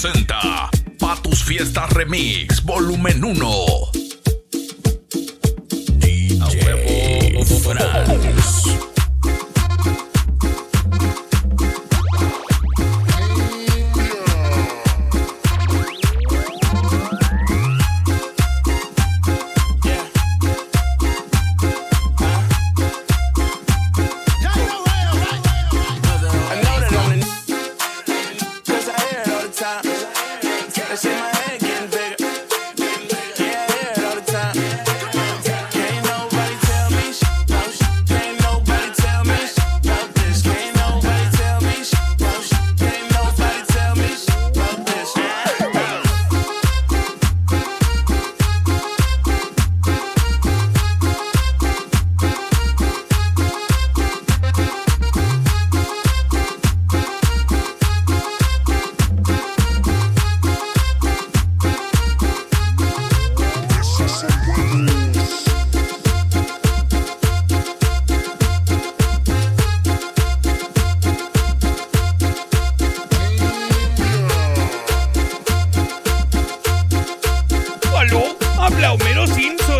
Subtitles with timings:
[0.00, 4.09] presenta Patus Fiestas Remix Volumen 1.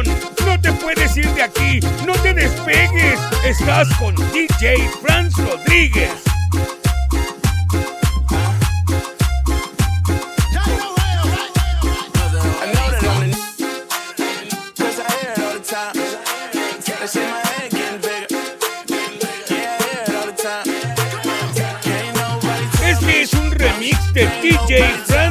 [0.03, 3.21] No te puedes ir de aquí, no te despegues.
[3.45, 6.11] Estás con DJ Franz Rodríguez.
[22.87, 25.30] Este es un remix de DJ Franz.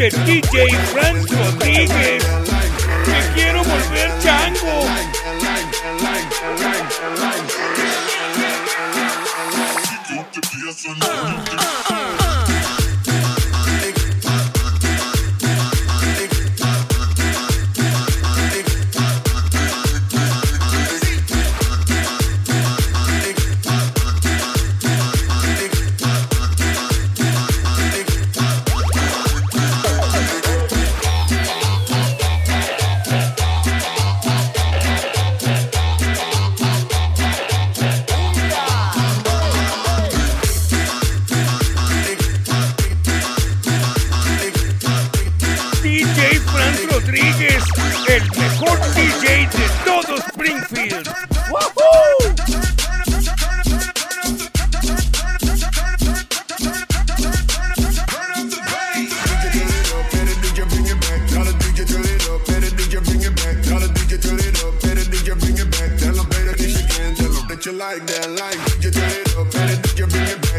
[0.00, 0.24] Mr.
[0.24, 2.24] DJ Franz Rodríguez.
[3.06, 4.80] Me quiero volver chango.
[11.02, 11.49] Uh.
[47.10, 47.64] Rodríguez,
[48.06, 51.08] el mejor DJ de todo Springfield.
[51.50, 51.90] ¡Woohoo!
[67.72, 70.49] like that, like you turn it up, you bring it back.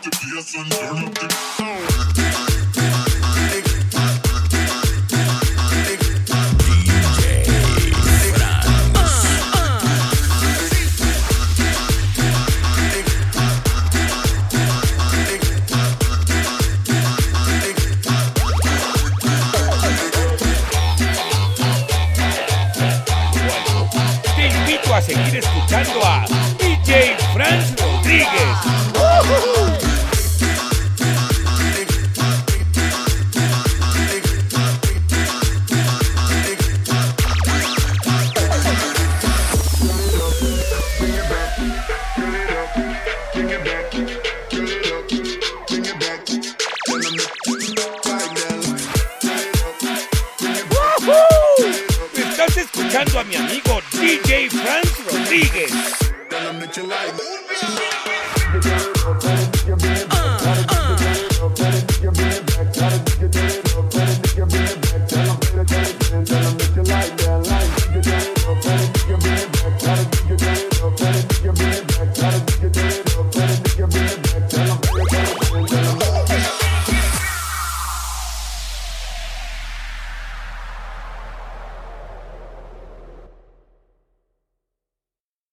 [0.00, 0.08] Te
[24.46, 26.24] invito a seguir escuchando a
[26.58, 29.09] DJ Franz Rodríguez.
[53.30, 55.72] Escuchando mi amigo DJ Franz Rodríguez.